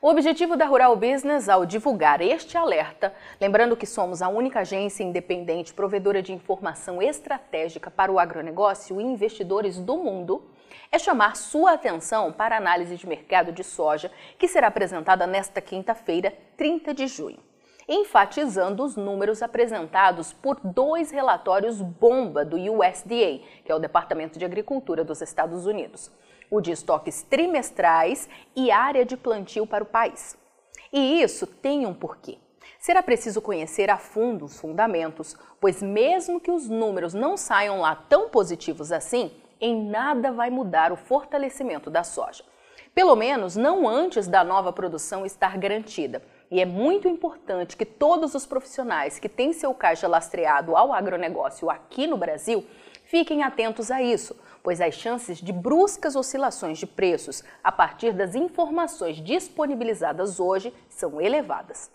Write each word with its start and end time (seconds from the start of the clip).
O 0.00 0.08
objetivo 0.08 0.56
da 0.56 0.64
Rural 0.64 0.94
Business 0.94 1.48
ao 1.48 1.66
divulgar 1.66 2.20
este 2.20 2.56
alerta, 2.56 3.12
lembrando 3.40 3.76
que 3.76 3.84
somos 3.84 4.22
a 4.22 4.28
única 4.28 4.60
agência 4.60 5.02
independente 5.02 5.74
provedora 5.74 6.22
de 6.22 6.32
informação 6.32 7.02
estratégica 7.02 7.90
para 7.90 8.12
o 8.12 8.16
agronegócio 8.20 9.00
e 9.00 9.04
investidores 9.04 9.80
do 9.80 9.96
mundo, 9.96 10.48
é 10.92 11.00
chamar 11.00 11.34
sua 11.34 11.72
atenção 11.72 12.32
para 12.32 12.54
a 12.54 12.58
análise 12.58 12.94
de 12.94 13.08
mercado 13.08 13.50
de 13.50 13.64
soja 13.64 14.08
que 14.38 14.46
será 14.46 14.68
apresentada 14.68 15.26
nesta 15.26 15.60
quinta-feira, 15.60 16.32
30 16.56 16.94
de 16.94 17.08
junho, 17.08 17.40
enfatizando 17.88 18.84
os 18.84 18.94
números 18.94 19.42
apresentados 19.42 20.32
por 20.32 20.60
dois 20.62 21.10
relatórios 21.10 21.82
bomba 21.82 22.44
do 22.44 22.56
USDA, 22.56 23.40
que 23.64 23.72
é 23.72 23.74
o 23.74 23.80
Departamento 23.80 24.38
de 24.38 24.44
Agricultura 24.44 25.02
dos 25.02 25.20
Estados 25.20 25.66
Unidos 25.66 26.08
o 26.50 26.60
de 26.60 26.72
estoques 26.72 27.22
trimestrais 27.22 28.28
e 28.54 28.70
área 28.70 29.04
de 29.04 29.16
plantio 29.16 29.66
para 29.66 29.84
o 29.84 29.86
país. 29.86 30.36
E 30.92 31.22
isso 31.22 31.46
tem 31.46 31.86
um 31.86 31.94
porquê. 31.94 32.38
Será 32.78 33.02
preciso 33.02 33.42
conhecer 33.42 33.90
a 33.90 33.98
fundo 33.98 34.44
os 34.44 34.58
fundamentos, 34.58 35.36
pois, 35.60 35.82
mesmo 35.82 36.40
que 36.40 36.50
os 36.50 36.68
números 36.68 37.12
não 37.12 37.36
saiam 37.36 37.80
lá 37.80 37.94
tão 37.94 38.28
positivos 38.28 38.92
assim, 38.92 39.30
em 39.60 39.88
nada 39.88 40.30
vai 40.30 40.48
mudar 40.50 40.92
o 40.92 40.96
fortalecimento 40.96 41.90
da 41.90 42.04
soja. 42.04 42.44
Pelo 42.94 43.14
menos 43.14 43.56
não 43.56 43.88
antes 43.88 44.26
da 44.26 44.42
nova 44.42 44.72
produção 44.72 45.26
estar 45.26 45.56
garantida. 45.58 46.22
E 46.50 46.60
é 46.60 46.64
muito 46.64 47.06
importante 47.06 47.76
que 47.76 47.84
todos 47.84 48.34
os 48.34 48.46
profissionais 48.46 49.18
que 49.18 49.28
têm 49.28 49.52
seu 49.52 49.74
caixa 49.74 50.08
lastreado 50.08 50.76
ao 50.76 50.92
agronegócio 50.92 51.68
aqui 51.68 52.06
no 52.06 52.16
Brasil 52.16 52.66
fiquem 53.04 53.42
atentos 53.42 53.90
a 53.90 54.02
isso, 54.02 54.36
pois 54.62 54.80
as 54.80 54.94
chances 54.94 55.38
de 55.38 55.52
bruscas 55.52 56.16
oscilações 56.16 56.78
de 56.78 56.86
preços 56.86 57.42
a 57.62 57.70
partir 57.70 58.12
das 58.12 58.34
informações 58.34 59.16
disponibilizadas 59.16 60.40
hoje 60.40 60.72
são 60.88 61.20
elevadas. 61.20 61.90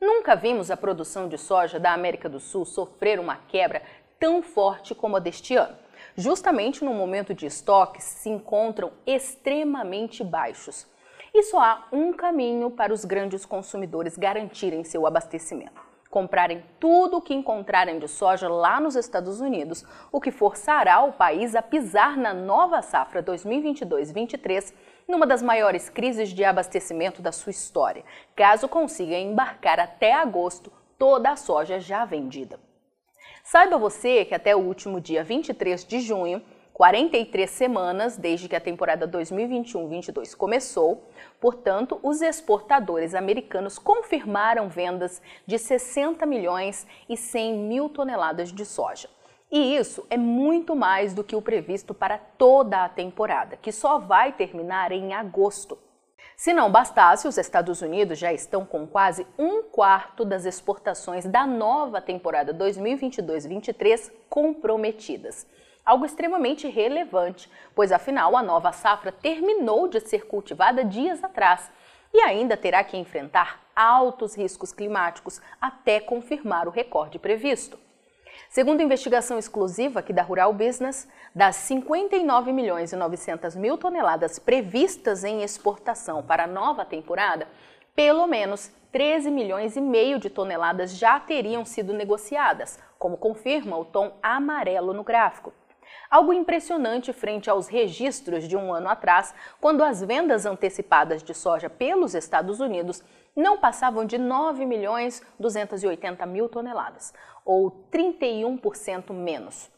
Nunca 0.00 0.34
vimos 0.34 0.70
a 0.70 0.76
produção 0.76 1.28
de 1.28 1.38
soja 1.38 1.78
da 1.78 1.92
América 1.92 2.28
do 2.28 2.40
Sul 2.40 2.64
sofrer 2.64 3.20
uma 3.20 3.36
quebra 3.36 3.82
tão 4.18 4.42
forte 4.42 4.94
como 4.94 5.16
a 5.16 5.20
deste 5.20 5.54
ano. 5.54 5.76
Justamente 6.16 6.84
no 6.84 6.92
momento 6.92 7.32
de 7.32 7.46
estoques 7.46 8.04
se 8.04 8.28
encontram 8.28 8.92
extremamente 9.06 10.24
baixos. 10.24 10.86
E 11.32 11.44
só 11.44 11.60
há 11.60 11.88
um 11.92 12.12
caminho 12.12 12.70
para 12.70 12.92
os 12.92 13.04
grandes 13.04 13.46
consumidores 13.46 14.18
garantirem 14.18 14.84
seu 14.84 15.06
abastecimento 15.06 15.91
comprarem 16.12 16.62
tudo 16.78 17.16
o 17.16 17.22
que 17.22 17.32
encontrarem 17.32 17.98
de 17.98 18.06
soja 18.06 18.46
lá 18.46 18.78
nos 18.78 18.96
Estados 18.96 19.40
Unidos, 19.40 19.82
o 20.12 20.20
que 20.20 20.30
forçará 20.30 21.00
o 21.00 21.14
país 21.14 21.54
a 21.54 21.62
pisar 21.62 22.18
na 22.18 22.34
nova 22.34 22.82
safra 22.82 23.22
2022-23 23.22 24.74
numa 25.08 25.26
das 25.26 25.42
maiores 25.42 25.88
crises 25.88 26.28
de 26.28 26.44
abastecimento 26.44 27.22
da 27.22 27.32
sua 27.32 27.50
história, 27.50 28.04
caso 28.36 28.68
consiga 28.68 29.16
embarcar 29.16 29.80
até 29.80 30.12
agosto 30.12 30.70
toda 30.98 31.30
a 31.30 31.36
soja 31.36 31.80
já 31.80 32.04
vendida. 32.04 32.60
Saiba 33.42 33.78
você 33.78 34.26
que 34.26 34.34
até 34.34 34.54
o 34.54 34.60
último 34.60 35.00
dia 35.00 35.24
23 35.24 35.82
de 35.82 36.00
junho, 36.00 36.42
43 36.82 37.48
semanas 37.48 38.16
desde 38.16 38.48
que 38.48 38.56
a 38.56 38.60
temporada 38.60 39.06
2021-22 39.06 40.34
começou, 40.34 41.08
portanto, 41.40 42.00
os 42.02 42.20
exportadores 42.20 43.14
americanos 43.14 43.78
confirmaram 43.78 44.68
vendas 44.68 45.22
de 45.46 45.60
60 45.60 46.26
milhões 46.26 46.84
e 47.08 47.16
100 47.16 47.54
mil 47.54 47.88
toneladas 47.88 48.52
de 48.52 48.66
soja. 48.66 49.08
E 49.48 49.76
isso 49.76 50.04
é 50.10 50.16
muito 50.16 50.74
mais 50.74 51.14
do 51.14 51.22
que 51.22 51.36
o 51.36 51.40
previsto 51.40 51.94
para 51.94 52.18
toda 52.18 52.82
a 52.82 52.88
temporada, 52.88 53.56
que 53.56 53.70
só 53.70 54.00
vai 54.00 54.32
terminar 54.32 54.90
em 54.90 55.14
agosto. 55.14 55.78
Se 56.36 56.52
não 56.52 56.68
bastasse, 56.68 57.28
os 57.28 57.38
Estados 57.38 57.80
Unidos 57.80 58.18
já 58.18 58.32
estão 58.32 58.66
com 58.66 58.88
quase 58.88 59.24
um 59.38 59.62
quarto 59.62 60.24
das 60.24 60.46
exportações 60.46 61.26
da 61.26 61.46
nova 61.46 62.00
temporada 62.00 62.52
2022-23 62.52 64.10
comprometidas 64.28 65.46
algo 65.84 66.04
extremamente 66.04 66.68
relevante, 66.68 67.50
pois 67.74 67.92
afinal 67.92 68.36
a 68.36 68.42
nova 68.42 68.72
safra 68.72 69.12
terminou 69.12 69.88
de 69.88 70.00
ser 70.00 70.26
cultivada 70.26 70.84
dias 70.84 71.22
atrás 71.22 71.70
e 72.12 72.20
ainda 72.20 72.56
terá 72.56 72.84
que 72.84 72.96
enfrentar 72.96 73.60
altos 73.74 74.36
riscos 74.36 74.72
climáticos 74.72 75.40
até 75.60 75.98
confirmar 76.00 76.68
o 76.68 76.70
recorde 76.70 77.18
previsto. 77.18 77.78
Segundo 78.48 78.82
investigação 78.82 79.38
exclusiva 79.38 80.00
aqui 80.00 80.12
da 80.12 80.22
Rural 80.22 80.52
Business, 80.52 81.08
das 81.34 81.56
59 81.56 82.52
milhões 82.52 82.92
e 82.92 82.96
900 82.96 83.56
mil 83.56 83.78
toneladas 83.78 84.38
previstas 84.38 85.24
em 85.24 85.42
exportação 85.42 86.22
para 86.22 86.44
a 86.44 86.46
nova 86.46 86.84
temporada, 86.84 87.48
pelo 87.94 88.26
menos 88.26 88.70
13 88.90 89.30
milhões 89.30 89.76
e 89.76 89.80
meio 89.80 90.18
de 90.18 90.28
toneladas 90.28 90.96
já 90.96 91.18
teriam 91.18 91.64
sido 91.64 91.94
negociadas, 91.94 92.78
como 92.98 93.16
confirma 93.16 93.78
o 93.78 93.86
tom 93.86 94.18
amarelo 94.22 94.92
no 94.92 95.02
gráfico. 95.02 95.52
Algo 96.10 96.32
impressionante 96.32 97.12
frente 97.12 97.48
aos 97.48 97.68
registros 97.68 98.46
de 98.46 98.56
um 98.56 98.72
ano 98.72 98.88
atrás, 98.88 99.34
quando 99.60 99.82
as 99.82 100.02
vendas 100.02 100.44
antecipadas 100.44 101.22
de 101.22 101.34
soja 101.34 101.70
pelos 101.70 102.14
Estados 102.14 102.60
Unidos 102.60 103.02
não 103.34 103.58
passavam 103.58 104.04
de 104.04 104.18
9 104.18 104.66
milhões 104.66 105.22
280 105.38 106.24
mil 106.26 106.48
toneladas, 106.48 107.14
ou 107.44 107.70
31% 107.90 109.12
menos. 109.12 109.70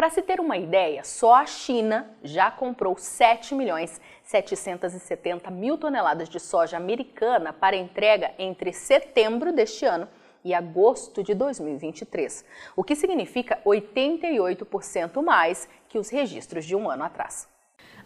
Para 0.00 0.08
se 0.08 0.22
ter 0.22 0.40
uma 0.40 0.56
ideia, 0.56 1.04
só 1.04 1.34
a 1.34 1.46
China 1.46 2.10
já 2.22 2.50
comprou 2.50 2.96
7 2.96 3.54
milhões 3.54 4.00
770 4.22 5.50
mil 5.50 5.76
toneladas 5.76 6.28
de 6.28 6.40
soja 6.40 6.78
americana 6.78 7.52
para 7.52 7.76
entrega 7.76 8.32
entre 8.38 8.72
setembro 8.72 9.52
deste 9.52 9.84
ano 9.84 10.08
e 10.44 10.54
agosto 10.54 11.22
de 11.22 11.34
2023, 11.34 12.44
o 12.76 12.82
que 12.82 12.96
significa 12.96 13.60
88% 13.64 15.22
mais 15.22 15.68
que 15.88 15.98
os 15.98 16.08
registros 16.08 16.64
de 16.64 16.74
um 16.74 16.90
ano 16.90 17.04
atrás. 17.04 17.48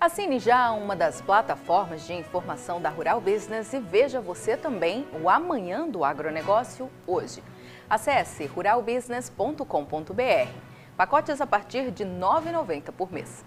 Assine 0.00 0.38
já 0.38 0.72
uma 0.72 0.96
das 0.96 1.20
plataformas 1.20 2.06
de 2.06 2.14
informação 2.14 2.80
da 2.80 2.88
Rural 2.88 3.20
Business 3.20 3.72
e 3.72 3.78
veja 3.78 4.20
você 4.20 4.56
também 4.56 5.06
o 5.22 5.30
Amanhã 5.30 5.88
do 5.88 6.04
Agronegócio 6.04 6.90
hoje. 7.06 7.42
Acesse 7.88 8.46
ruralbusiness.com.br. 8.46 10.50
Pacotes 10.96 11.40
a 11.40 11.46
partir 11.46 11.90
de 11.90 12.04
R$ 12.04 12.10
9,90 12.10 12.92
por 12.92 13.12
mês. 13.12 13.44